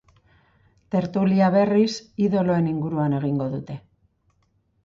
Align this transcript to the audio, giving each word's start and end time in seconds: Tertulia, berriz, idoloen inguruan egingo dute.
Tertulia, 0.95 1.51
berriz, 1.57 1.91
idoloen 2.29 2.73
inguruan 2.73 3.17
egingo 3.19 3.49
dute. 3.55 3.77